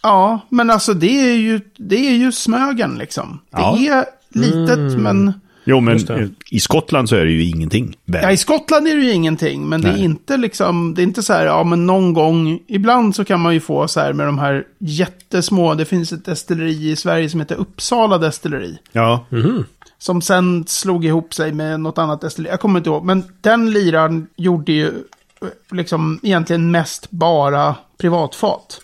[0.02, 3.40] Ja, men alltså det är ju, det är ju Smögen liksom.
[3.50, 3.78] Det Ja.
[3.78, 4.04] är
[4.38, 5.40] litet, men...
[5.68, 5.98] Jo, men
[6.50, 7.96] i Skottland så är det ju ingenting.
[8.04, 8.22] värt.
[8.22, 10.04] Ja, i Skottland är det ju ingenting, men det är Nej.
[10.04, 13.54] inte liksom, det är inte så här, ja men någon gång, ibland så kan man
[13.54, 17.40] ju få så här med de här jättesmå, det finns ett destilleri i Sverige som
[17.40, 18.78] heter Uppsala destilleri.
[18.92, 19.26] Ja,
[19.98, 23.70] Som sen slog ihop sig med något annat destilleri, jag kommer inte ihåg, men den
[23.70, 28.80] liran gjorde ju eh, liksom egentligen mest bara privatfat.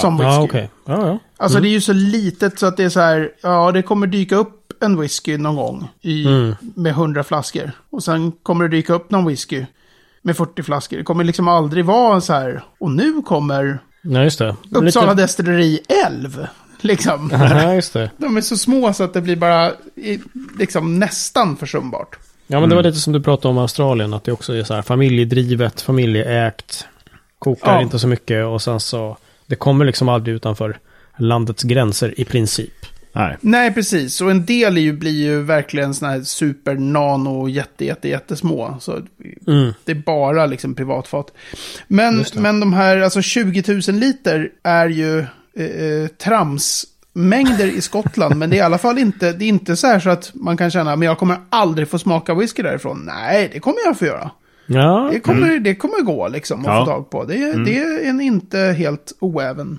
[0.00, 0.28] Som whisky.
[0.28, 0.70] Ja, okej.
[0.86, 1.18] Ja, ja.
[1.36, 4.06] Alltså det är ju så litet så att det är så här, ja det kommer
[4.06, 6.24] dyka upp en whisky någon gång i,
[6.74, 7.70] med 100 flaskor.
[7.90, 9.66] Och sen kommer det dyka upp någon whisky
[10.22, 10.96] med 40 flaskor.
[10.96, 14.56] Det kommer liksom aldrig vara så här, och nu kommer Nej, just det.
[14.70, 15.22] Uppsala Lite...
[15.22, 16.48] destilleri 11.
[16.80, 17.30] Liksom.
[17.32, 18.10] Ja, just det.
[18.16, 19.72] De är så små så att det blir bara
[20.58, 22.16] liksom nästan försumbart.
[22.46, 24.74] Ja, men det var lite som du pratade om Australien, att det också är så
[24.74, 26.86] här familjedrivet, familjeägt,
[27.38, 27.82] kokar Ja.
[27.82, 30.78] inte så mycket och sen så, det kommer liksom aldrig utanför
[31.16, 32.86] landets gränser i princip.
[33.12, 33.36] Nej.
[33.40, 34.20] Nej, precis.
[34.20, 38.76] Och en del är ju, blir ju verkligen sådana här super nano, jätte, jätte, jättesmå.
[38.80, 38.92] Så
[39.46, 39.72] Mm.
[39.84, 41.32] det är bara liksom privatfat.
[41.88, 45.26] Men, men de här, alltså 20 000 liter är ju eh,
[45.66, 48.36] eh, tramsmängder i Skottland.
[48.36, 50.56] men det är i alla fall inte, det är inte så här så att man
[50.56, 53.02] kan känna, men jag kommer aldrig få smaka whisky därifrån.
[53.06, 54.30] Nej, det kommer jag få göra.
[54.66, 56.84] Ja, Det kommer, det kommer gå liksom att Ja.
[56.84, 57.24] få tag på.
[57.24, 59.78] Det, är- det är en inte helt oäven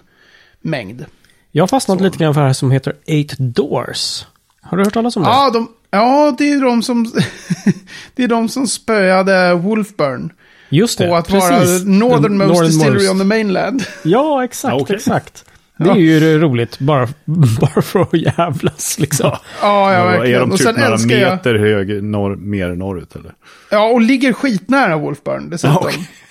[0.61, 1.05] mängd.
[1.51, 2.03] Jag har fastnat Så.
[2.03, 4.25] lite grann för det här som heter Eight Doors.
[4.61, 5.29] Har du hört talas om det?
[5.29, 7.13] Ja, de, ja det är de som,
[8.15, 10.31] det är de som spöade Wolfburn.
[10.69, 11.49] Just det, På att precis.
[11.49, 12.65] vara northernmost Den northernmost.
[12.65, 13.83] distillery on the mainland.
[14.03, 14.95] Ja, exakt, Ja, okej.
[14.95, 15.45] exakt.
[15.85, 17.07] Det är ju roligt, bara,
[17.61, 19.29] bara för att jävlas liksom.
[19.29, 20.39] Ja, ja, är verkligen.
[20.39, 21.31] de Och typ sen några älskar jag...
[21.31, 23.33] meter hög, norr, mer norrut eller?
[23.71, 25.77] Ja, och ligger skitnära Wolfburn dessutom.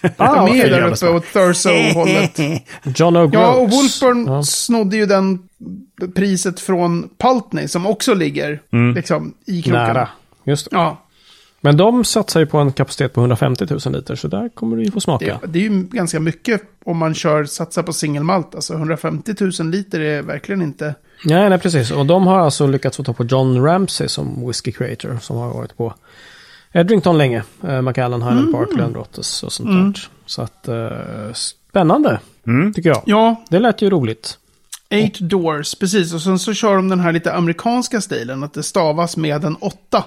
[0.01, 1.11] Ja, Ah, de är okej, där uppe smart.
[1.15, 2.39] åt Thurso-hållet.
[2.99, 3.31] John O'Groats.
[3.33, 4.43] Ja, och Wolfburn Ja.
[4.43, 5.39] snodde ju den
[6.15, 8.61] priset från Pultney som också ligger
[8.95, 9.83] liksom i kroken.
[9.83, 10.09] Nära.
[10.45, 10.77] Just det.
[10.77, 11.03] Ja,
[11.61, 14.83] Men de satsar ju på en kapacitet på 150 000 liter, så där kommer du
[14.85, 15.39] ju få smaka.
[15.43, 18.55] det, det är ju ganska mycket om man kör, satsar på singelmalt.
[18.55, 20.95] Alltså 150 000 liter är verkligen inte...
[21.25, 21.91] Nej, nej, precis.
[21.91, 25.49] Och de har alltså lyckats få tag på John Ramsey som whisky creator, som har
[25.55, 25.95] varit på
[26.73, 27.43] Edrington länge.
[27.69, 30.09] Eh, Macallan, Highland Park, Glenrothes och sånt där.
[30.27, 32.73] Så att, eh, spännande, Mm.
[32.73, 33.03] tycker jag.
[33.07, 34.39] Ja, Det lät ju roligt.
[34.91, 36.15] Eight doors, precis.
[36.15, 39.57] Och sen så kör de den här lite amerikanska stilen, att det stavas med en
[39.57, 40.05] åtta.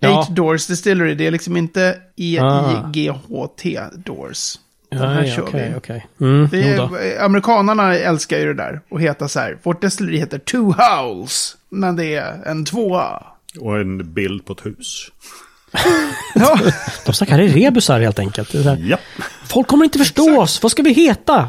[0.00, 0.20] Ja.
[0.20, 1.98] Eight doors distillery, det är liksom inte
[2.40, 2.70] Ah.
[2.76, 4.58] E-I-G-H-T doors.
[4.90, 5.78] Den här ja, kör okej, vi.
[5.78, 6.06] okej.
[6.20, 6.94] Mm, Det jo då.
[6.96, 8.80] är, amerikanarna älskar ju det där.
[8.90, 11.56] Och heta så här, vårt destilleri heter Two Howls.
[11.70, 13.22] Men det är en tvåa.
[13.60, 15.08] Och en bild på ett hus.
[16.34, 16.58] Ja,
[17.06, 18.52] De snackar i rebusar helt enkelt.
[18.52, 18.96] Det är så här, Ja.
[19.44, 20.62] Folk kommer inte förstå oss.
[20.62, 21.48] Vad ska vi heta?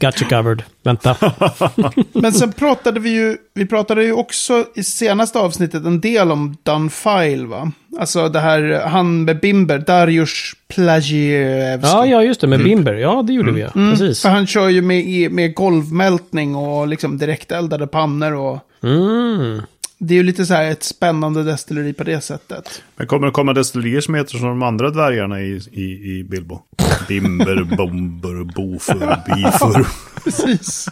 [0.00, 0.62] Got you covered.
[0.82, 1.16] Vänta.
[2.12, 6.56] Men sen pratade vi ju, vi pratade ju också i senaste avsnittet en del om
[6.62, 7.72] Dunfile va?
[7.98, 11.88] Alltså det här, han med Bimber, Darius Plagievski.
[11.88, 12.46] Ja, ja, just det.
[12.46, 12.94] Med Bimber.
[12.94, 13.60] Ja, det gjorde vi.
[13.60, 13.70] ja.
[13.72, 14.22] Precis.
[14.22, 18.58] För han kör ju med, med golvmältning och liksom direkteldade pannor och...
[18.82, 19.62] Mm.
[19.98, 22.82] Det är ju lite så här ett spännande destilleri på det sättet.
[22.96, 26.60] Men kommer det komma destillerier som heter som de andra dvärgarna i, i, i Bilbo?
[27.08, 29.86] Bimber, Bomber, Bofur, Bifur.
[30.24, 30.88] Precis.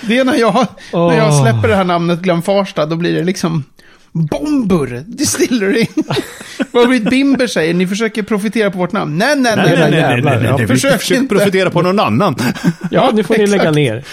[0.00, 3.24] Det är när jag, när jag släpper det här namnet Glöm Farsta, då blir det
[3.24, 3.64] liksom
[4.12, 5.86] Bombur Distillery.
[6.70, 9.18] Vad blir Bimber säger, ni försöker profitera på vårt namn.
[9.18, 9.90] Nej, nej, nej, nej.
[9.90, 10.00] nej.
[10.00, 10.56] jävlar, ja.
[10.56, 11.34] Vi Försök försöker inte.
[11.34, 12.36] profitera på någon annan.
[12.90, 14.04] Ja, nu får ni lägga ner.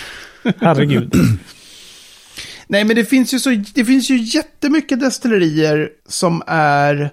[0.59, 1.13] Herregud.
[2.67, 7.11] Nej, men det finns ju så, det finns ju jättemycket destillerier som är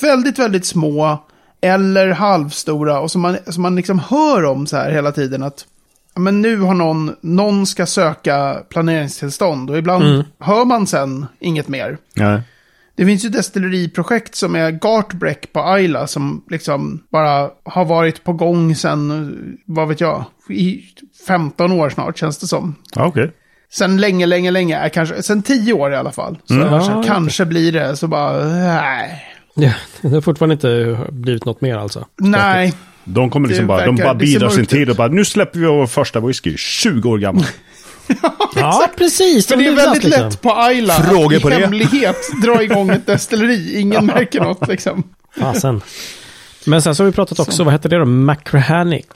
[0.00, 1.24] väldigt, väldigt små
[1.60, 5.66] eller halvstora och som man, som man liksom hör om så här hela tiden att
[6.14, 11.98] men nu har någon, någon ska söka planeringstillstånd och ibland hör man sen inget mer.
[12.14, 12.42] Nej.
[12.94, 18.32] Det finns ju destilleriprojekt som är Gartbreck på Ayla som liksom bara har varit på
[18.32, 20.84] gång sen, vad vet jag, i
[21.26, 22.74] 15 år snart känns det som.
[22.96, 23.32] Okej.
[23.72, 26.38] Sen länge, länge, länge, är kanske, sen 10 år i alla fall.
[26.44, 26.68] Så Mm.
[26.68, 27.08] så Ja, okej.
[27.10, 29.24] kanske blir det, så bara, nej.
[29.54, 32.06] Ja, det har fortfarande inte blivit något mer alltså.
[32.18, 32.72] Nej,
[33.04, 35.86] De kommer liksom bara, de bara bidrar sin tid och bara, nu släpper vi vår
[35.86, 37.44] första whisky, 20 år gammal.
[38.56, 39.46] Ja, precis.
[39.46, 40.24] för de det är väldigt liksom.
[40.28, 41.60] lätt på Ayla Frågor att på i det?
[41.60, 43.80] hemlighet dra igång ett destilleri.
[43.80, 45.02] Ingen märker något liksom.
[45.40, 45.80] Fasen.
[46.66, 48.04] Men sen så har vi pratat också, vad heter det då?
[48.04, 49.06] Macrahanic.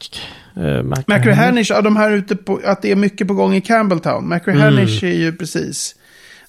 [0.57, 4.29] Uh, Macrahanish, ja, de här ute på, att det är mycket på gång i Campbelltown.
[4.29, 5.95] Macrahanish är ju precis,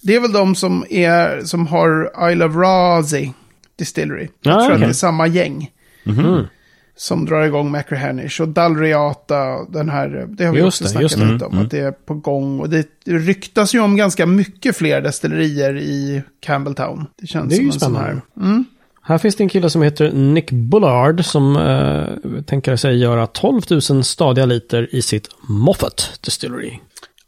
[0.01, 3.33] det är väl de som, är, som har Isle of Razi
[3.77, 4.27] Distillery.
[4.41, 4.79] Jag Ja, tror att okej.
[4.87, 5.71] det är samma gäng.
[6.05, 6.43] Mm.
[6.97, 8.41] Som drar igång Macrahanish.
[8.41, 11.57] Och Dalriata, den här, det har vi Just också det, snackat lite om.
[11.57, 12.59] Att det är på gång.
[12.59, 17.05] Och det ryktas ju om ganska mycket fler destillerier i Campbelltown.
[17.21, 18.21] Det känns Det är som ju en sån här.
[19.07, 23.61] Här finns det en kille som heter Nick Bullard som eh, tänker sig göra 12
[23.89, 26.79] 000 stadiga liter i sitt Moffat Distillery.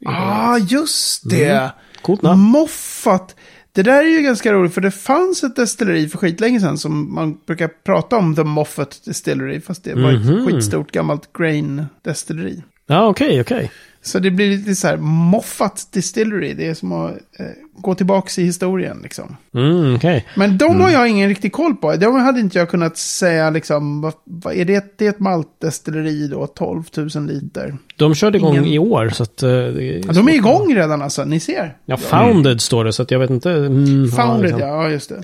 [0.06, 1.50] Ah, just det.
[1.52, 1.70] Mm.
[2.02, 2.42] Coolt namn.
[2.42, 3.36] Moffat.
[3.72, 7.16] Det där är ju ganska roligt för det fanns ett destilleri för skitlänge sedan som
[7.16, 9.62] man brukar prata om, The Moffat Distillery.
[9.62, 10.38] Fast det var Mhm.
[10.38, 12.64] ett skitstort gammalt grain destilleri.
[12.88, 13.72] Ja, okej, okej.
[14.08, 16.54] Så det blir lite så här Moffat Distillery.
[16.54, 17.46] Det är som att eh,
[17.80, 19.38] gå tillbaka i historien liksom.
[19.54, 20.26] Mm, okej.
[20.36, 21.96] Men de har jag ingen riktig koll på.
[21.96, 24.94] De hade inte jag kunnat säga liksom, vad, vad är det?
[24.98, 26.84] Det är ett maltdestilleri då, 12
[27.16, 27.78] 000 liter.
[27.96, 29.44] De körde igång Ingen- i år så att...
[29.44, 31.78] eh, Ja, de är igång redan alltså, ni ser.
[31.86, 33.52] Ja, founded står det så att jag vet inte.
[33.52, 34.60] Mm, Founded, liksom.
[34.62, 35.22] ja, just det.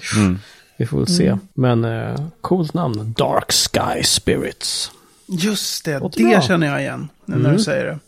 [0.78, 1.38] Vi får väl se.
[1.54, 3.13] Men eh, coolt namn.
[3.17, 4.91] Dark Sky Spirits.
[5.28, 6.41] Just det, Låter det bra.
[6.41, 8.00] känner jag igen nu när du säger det.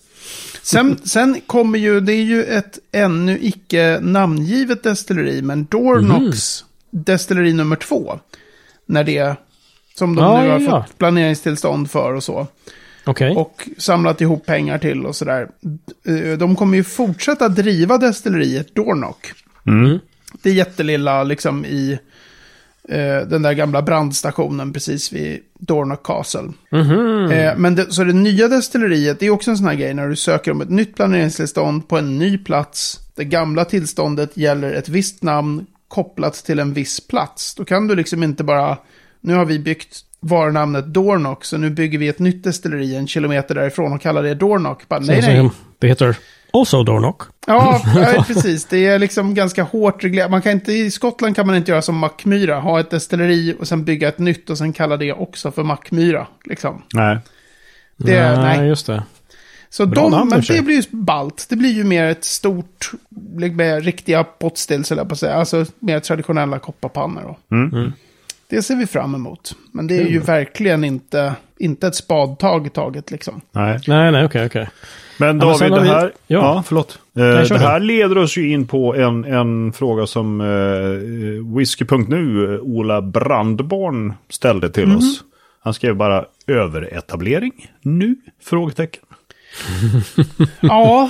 [0.65, 7.53] Sen, sen kommer ju, det är ju ett ännu icke namngivet destilleri, men Dornox destilleri
[7.53, 8.19] nummer två.
[8.85, 9.35] När det,
[9.97, 12.47] som de Ja, nu har ja, fått planeringstillstånd för och så.
[13.05, 13.35] Okej.
[13.35, 15.47] Och samlat ihop pengar till och sådär.
[16.07, 19.33] Eh, De kommer ju fortsätta driva destilleriet Dornock.
[19.67, 19.99] Mm.
[20.41, 21.99] Det jättelilla liksom i
[22.89, 26.51] eh, den där gamla brandstationen precis vid Dornock Castle.
[26.69, 27.31] Mhm.
[27.31, 30.07] Eh, men det, så det nya destilleriet, det är också en sån här grej när
[30.07, 32.99] du söker om ett nytt planeringstillstånd på en ny plats.
[33.15, 37.55] Det gamla tillståndet gäller ett visst namn kopplat till en viss plats.
[37.55, 38.77] Då kan du liksom inte bara,
[39.21, 43.55] nu har vi byggt varunamnet Dornock, så nu bygger vi ett nytt destilleri en kilometer
[43.55, 44.87] därifrån och kallar det Dornock.
[44.87, 45.49] Bara, nej, nej.
[45.79, 46.17] Det heter
[46.55, 47.21] also Dornock.
[47.47, 48.65] Ja, ja, precis.
[48.65, 50.31] Det är liksom ganska hårt reglerat.
[50.31, 52.59] Man kan inte, I Skottland kan man inte göra som Mackmyra.
[52.59, 56.27] Ha ett destilleri och sen bygga ett nytt och sen kalla det också för Mackmyra.
[56.45, 56.81] Liksom.
[56.93, 57.17] Nej.
[57.97, 58.57] Det, nej.
[58.57, 59.03] nej, just det.
[59.69, 61.45] Så Bra de, namn och men det blir ju balt.
[61.49, 62.91] Det blir ju mer ett stort,
[63.51, 65.35] med riktiga pottstills, eller på att säga.
[65.35, 67.21] Alltså mer traditionella kopparpannor.
[67.21, 67.55] Då.
[67.55, 67.93] Mm.
[68.49, 69.55] Det ser vi fram emot.
[69.71, 73.41] Men det är ju verkligen inte, inte ett spadtag taget liksom.
[73.51, 73.79] Nej.
[73.87, 74.69] Nej, nej, okej, okej.
[75.19, 76.11] Men Ja, men David, sen har det vi- här...
[76.27, 76.37] Ja.
[76.39, 76.99] Ja, förlåt.
[77.17, 82.53] Eh, Nej, det här leder oss ju in på en, en fråga som eh, Whisky.nu,
[82.55, 84.97] eh, Ola Brandborn, ställde till Mhm.
[84.97, 85.23] oss.
[85.63, 88.15] Han skrev bara överetablering nu?
[88.43, 89.03] Frågetecken.
[90.59, 91.09] Ja,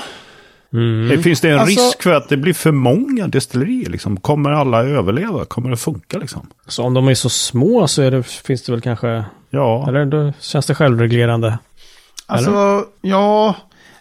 [1.11, 3.89] Eh, Finns det en Alltså- risk för att det blir för många destillerier?
[3.89, 4.17] Liksom?
[4.17, 5.45] Kommer alla överleva?
[5.45, 6.47] Kommer det funka liksom?
[6.67, 9.25] Så om de är så små så är det, finns det väl kanske...
[9.49, 11.59] Ja, Eller då känns det självreglerande.
[12.25, 13.55] Alltså, ja,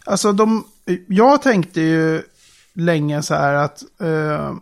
[0.05, 0.65] alltså de,
[1.09, 2.23] jag tänkte ju
[2.75, 4.53] länge så här att eh,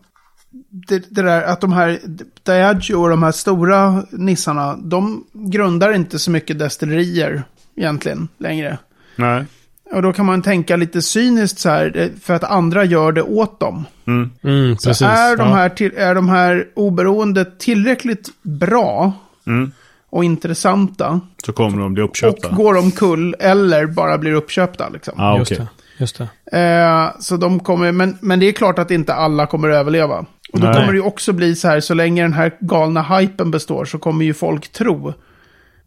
[0.70, 1.98] det, det där att de här
[2.42, 7.42] Diageo och de här stora nissarna, de grundar inte så mycket destillerier
[7.77, 8.79] egentligen längre.
[9.16, 9.44] nej.
[9.92, 13.22] Och då kan man tänka lite cyniskt så här, eh, för att andra gör det
[13.22, 13.85] åt dem.
[14.07, 14.31] Mm,
[14.78, 15.02] Så precis.
[15.07, 19.12] är, de här till, är de här oberoende tillräckligt bra
[19.46, 19.72] Mm.
[20.11, 22.48] och intressanta Så kommer de bli och uppköpta.
[22.48, 25.14] går omkull eller bara blir uppköpta liksom.
[25.20, 25.66] ah, Just okej.
[25.98, 26.02] det.
[26.02, 26.20] Just
[26.52, 26.59] det.
[26.59, 30.24] Eh, så de kommer, men, men det är klart att inte alla kommer att överleva.
[30.52, 30.74] Och då Nej.
[30.74, 33.98] kommer det ju också bli så här, så länge den här galna hypen består så
[33.98, 35.14] kommer ju folk tro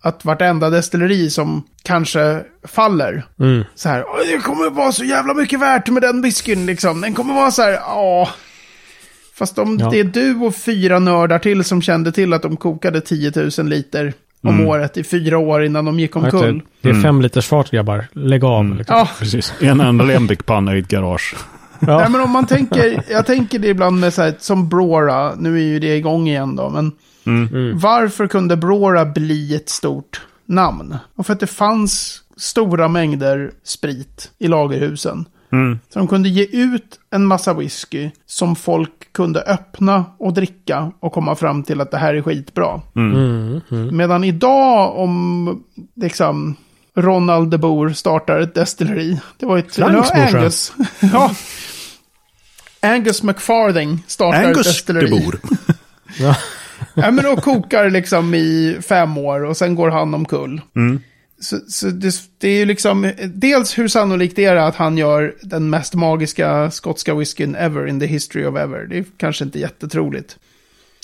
[0.01, 3.63] att vartenda destilleri som kanske faller, Mm.
[3.75, 7.01] så här, "Oj, det kommer vara så jävla mycket värt med den whiskyn liksom.
[7.01, 8.29] Den kommer vara så här, ja.
[9.37, 9.89] Fast om Ja.
[9.89, 13.69] det är du och fyra nördar till som kände till att de kokade 10 000
[13.69, 14.67] liter om Mm.
[14.67, 16.61] året i fyra år innan de gick omkull.
[16.81, 17.03] Det är Mm.
[17.03, 18.05] fem liters fart grabbar.
[18.13, 18.75] Lägg av.
[18.77, 18.97] Liksom.
[18.97, 19.53] Ja, Precis.
[19.61, 21.35] En enda lembic-panna i ett garage.
[21.79, 21.97] Ja.
[21.99, 25.55] Nej, men om man tänker, jag tänker det ibland med så här, som Brora, nu
[25.57, 26.91] är ju det igång igen då, men
[27.25, 27.79] Mm.
[27.79, 30.97] varför kunde Brora bli ett stort namn?
[31.15, 35.25] Och för att det fanns stora mängder sprit i lagerhusen.
[35.51, 35.79] Mm.
[35.89, 41.13] Så de kunde ge ut en massa whisky som folk kunde öppna och dricka och
[41.13, 42.81] komma fram till att det här är skitbra.
[42.95, 43.61] Mm.
[43.71, 43.97] Mm.
[43.97, 45.63] Medan idag om
[45.95, 46.55] liksom
[46.95, 49.19] Ronald de Boer startar ett destilleri.
[49.37, 49.75] Det var ett...
[49.75, 50.37] Franks ja, brorsa.
[50.37, 50.73] Angus.
[50.99, 51.31] ja.
[52.81, 55.09] Angus McFarthing startar ett Angus destilleri.
[55.09, 55.39] de Boer.
[56.19, 56.35] Ja.
[56.93, 60.61] Ja, men och kokar liksom i fem år och sen går han omkull.
[60.75, 60.99] Mm.
[61.39, 65.35] Så, så det, det är ju liksom, dels hur sannolikt är det att han gör
[65.41, 68.85] den mest magiska skotska whiskyn ever in the history of ever.
[68.85, 70.37] Det är kanske inte jättetroligt.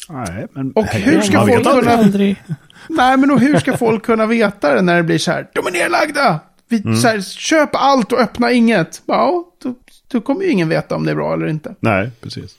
[0.10, 0.72] Nej, men...
[0.72, 2.44] Och hur ska folk kunna- Aldrig.
[2.90, 5.68] Nej, men och hur ska folk kunna veta det när det blir så här, de
[5.68, 6.40] är nedlagda!
[6.70, 9.02] Vi, så här, köp allt och öppna inget.
[9.06, 9.76] Ja, då,
[10.12, 11.76] då kommer ju ingen veta om det är bra eller inte.
[11.80, 12.56] Nej, precis.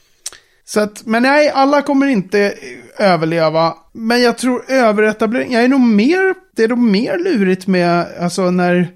[0.73, 2.55] Så att, men nej, alla kommer inte
[2.99, 3.75] överleva.
[3.93, 8.51] Men jag tror överetablering, jag är nog mer, det är nog mer lurigt med, alltså
[8.51, 8.89] när,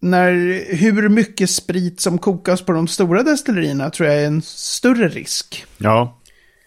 [0.00, 0.32] när,
[0.76, 5.66] hur mycket sprit som kokas på de stora destillerierna tror jag är en större risk.
[5.78, 6.18] Ja.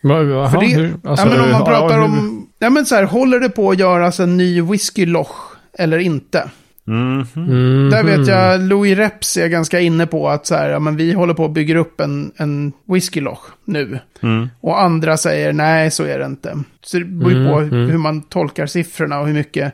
[0.01, 1.09] För det?
[1.09, 3.79] Alltså, ja, men om man pratar om, ja men så här, håller det på att
[3.79, 6.49] göras en ny whisky loch eller inte?
[6.87, 7.25] Mm.
[7.33, 7.89] Mhm.
[7.89, 11.13] Där vet jag Louis Reps är ganska inne på att så här, ja, men vi
[11.13, 13.99] håller på att bygga upp en, en whisky loch nu.
[14.21, 14.49] Mm.
[14.61, 16.63] Och andra säger nej, så är det inte.
[16.81, 17.89] Så det beror ju Mm, på mm.
[17.89, 19.73] hur man tolkar siffrorna och hur mycket.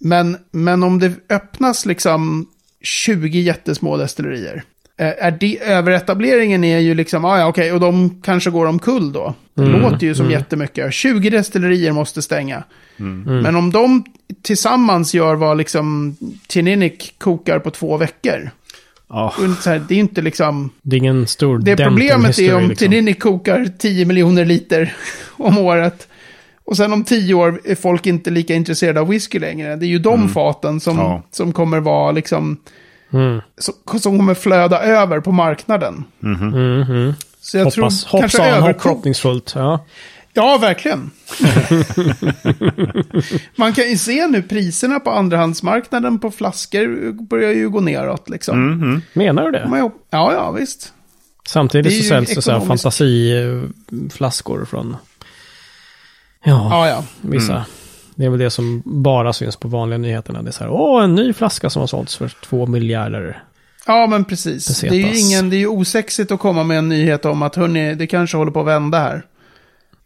[0.00, 2.46] Men, men om det öppnas liksom
[2.82, 4.62] 20 jättesmå destillerier.
[4.98, 9.12] Eh, Är det, överetableringen är ju liksom, ah, ja okej, och de kanske går omkull
[9.12, 9.34] då.
[9.54, 10.38] Det Mm, låter ju som mm.
[10.38, 10.94] jättemycket.
[10.94, 12.64] 20 destillerier måste stänga.
[13.00, 13.42] Mm.
[13.42, 14.04] Men om de
[14.42, 16.16] tillsammans gör vad liksom
[16.48, 18.50] Tininic kokar på två veckor.
[19.60, 20.70] Så här, Det är inte liksom...
[20.82, 22.90] Det är ingen stor Det problemet är om liksom.
[22.90, 24.94] Tininic kokar 10 miljoner liter
[25.30, 26.08] om året.
[26.64, 29.76] Och sen om 10 år är folk inte lika intresserade av whisky längre.
[29.76, 31.22] Det är ju de faten som, Ja.
[31.30, 32.56] som kommer vara liksom...
[33.12, 33.40] Mm.
[33.58, 36.04] Som, som kommer flöda över på marknaden.
[36.18, 37.14] Mhm.
[37.40, 38.82] Så jag Hoppas, tror hoppas kanske han, överkok...
[38.82, 39.52] hoppningsfullt.
[39.54, 39.84] Ja.
[40.32, 41.10] Ja, verkligen.
[43.56, 48.70] Man kan ju se nu priserna på andrahandsmarknaden på flaskor börjar ju gå neråt liksom.
[48.70, 49.02] Mhm.
[49.12, 49.90] Menar du det?
[50.10, 50.92] Ja, ja, visst.
[51.48, 54.96] Samtidigt så säljs det så här fantasiflaskor från
[56.44, 57.04] ja, Ja, ja.
[57.20, 57.52] vissa.
[57.52, 57.64] Mm.
[58.18, 60.42] Det är väl det som bara syns på vanliga nyheterna.
[60.42, 63.42] Det är så här, åh, en ny flaska som har sålts för två miljarder.
[63.86, 64.66] Ja, men precis.
[64.68, 64.90] Pesetas.
[64.90, 67.56] Det är ju ingen, det är ju osexigt att komma med en nyhet om att
[67.56, 69.22] hörni, det kanske håller på att vända här.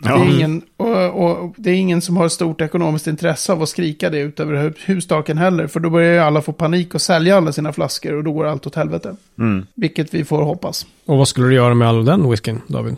[0.03, 0.25] Det, Ja.
[0.25, 4.11] är ingen, och, och, det är ingen som har stort ekonomiskt intresse av att skrika
[4.11, 5.67] det ut över hu- husstaken heller.
[5.67, 8.47] För då börjar ju alla få panik och sälja alla sina flaskor och då går
[8.47, 9.17] allt åt helvete.
[9.39, 9.67] Mm.
[9.75, 10.87] Vilket vi får hoppas.
[11.07, 12.97] Och vad skulle du göra med all den whiskyn, David?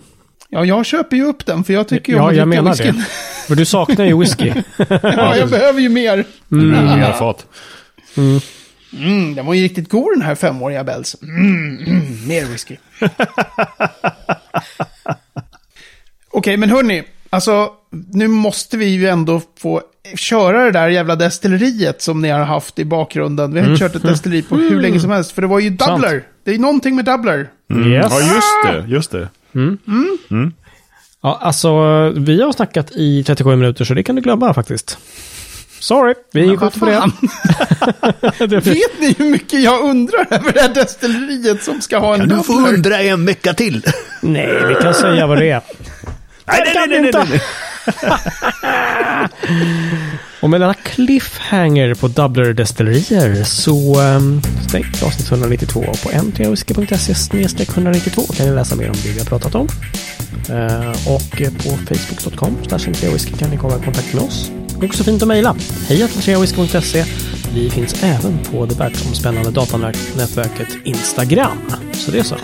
[0.54, 2.70] Ja, jag köper ju upp den för jag tycker ju om Ja, att jag menar
[2.70, 2.96] whiskyn.
[2.96, 3.04] det.
[3.46, 4.52] För du saknar ju whisky.
[5.02, 6.24] ja, jag behöver ju mer.
[6.52, 6.70] Mm.
[7.00, 7.46] Mer fat.
[8.16, 8.40] Mm.
[8.92, 11.16] Mm, den var ju riktigt god den här femåriga Bells.
[11.22, 12.76] Mm, mm, mer whisky.
[16.30, 17.02] Okej, men hörni.
[17.30, 19.82] Alltså, nu måste vi ju ändå få
[20.14, 23.54] köra det där jävla destilleriet som ni har haft i bakgrunden.
[23.54, 25.32] Vi har inte kört ett destilleri på hur länge som helst.
[25.32, 26.10] För det var ju Doubler.
[26.10, 26.24] Sant.
[26.44, 27.48] Det är någonting med Doubler.
[27.70, 27.92] Mm.
[27.92, 28.06] Yes.
[28.10, 28.84] Ja, just det.
[28.94, 29.28] Just det.
[31.22, 31.70] Ja, alltså,
[32.16, 34.98] vi har snackat i 37 minuter så det kan du glömma faktiskt.
[35.78, 37.12] Sorry, vi vad på fan?
[38.38, 38.46] det.
[38.46, 42.74] Vet ni hur mycket jag undrar över det här destilleriet som ska ha en Doubler?
[42.74, 43.84] undra en vecka till.
[44.20, 45.62] Nej, vi kan säga vad det är.
[46.46, 47.40] Nej, det kan vi inte.
[50.42, 57.14] Och med denna cliffhanger på Doubler Destillerier så um, stängt avsnitt 192 på n3whisky.se
[57.72, 59.68] 192 kan ni läsa mer om det vi har pratat om.
[60.48, 62.56] Eh, och på facebook.com
[63.12, 64.50] whisky kan ni komma i kontakt med oss.
[64.82, 65.56] Också fint att mejla.
[65.88, 65.98] Hej
[67.54, 71.58] Vi finns även på det världsomspännande datanätverket Instagram.
[71.92, 72.36] Så det är så.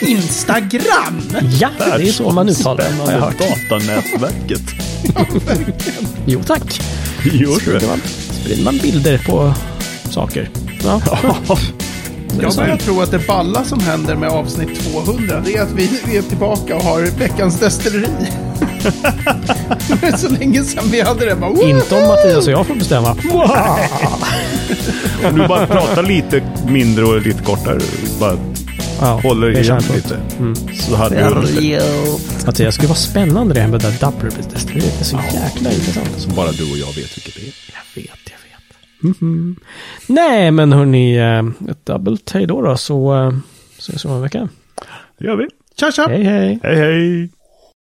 [0.06, 1.22] Instagram!
[1.60, 3.20] Ja, det är så man uttalar det.
[3.20, 4.87] Datanätverket.
[6.26, 6.80] Jo tack.
[7.32, 9.54] Jo, Sprider man, sprider man bilder på
[10.10, 10.50] saker.
[10.84, 11.00] Ja.
[12.42, 16.16] Jag börjar tro att det balla som händer med avsnitt 200, det är att vi,
[16.16, 18.08] är tillbaka och har veckans destilleri.
[20.00, 21.36] det är så länge sedan vi hade det.
[21.36, 21.62] Bara!
[21.62, 23.16] Inte om Mattias och jag får bestämma.
[25.28, 27.80] Om du bara pratar lite mindre och lite kortare.
[28.20, 28.36] Bara
[29.00, 30.20] Ja, håller det igen lite.
[30.38, 30.54] Mm.
[30.54, 31.78] Så hade du
[32.46, 34.94] Mattias, det skulle vara spännande det här med det där Dubberbit-destilleriet.
[34.98, 36.20] Det är så jäkla intressant.
[36.20, 37.54] Som bara du och jag vet vilket det är.
[37.72, 38.38] Jag vet, jag
[39.10, 39.20] vet.
[39.20, 39.56] Mhm.
[40.06, 43.32] Nej, men hörni, eh, ett dubbelt hej då då, så eh,
[43.78, 44.48] ses vi om en vecka.
[45.18, 45.48] Det gör vi.
[45.80, 46.06] Tja, tja!
[46.08, 46.58] Hej, hej.
[46.62, 47.28] Hej hej!